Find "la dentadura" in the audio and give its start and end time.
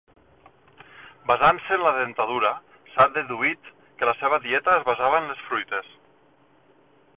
1.87-2.53